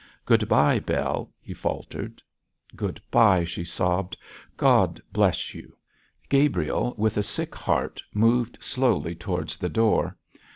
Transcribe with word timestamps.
'Good 0.25 0.49
bye, 0.49 0.79
Bell!' 0.79 1.31
he 1.39 1.53
faltered. 1.53 2.23
'Good 2.75 2.99
bye!' 3.11 3.43
she 3.43 3.63
sobbed. 3.63 4.17
'God 4.57 4.99
bless 5.13 5.53
you!' 5.53 5.77
Gabriel, 6.27 6.95
with 6.97 7.17
a 7.17 7.21
sick 7.21 7.53
heart, 7.53 8.01
moved 8.11 8.57
slowly 8.63 9.13
towards 9.13 9.57
the 9.57 9.69
door. 9.69 10.17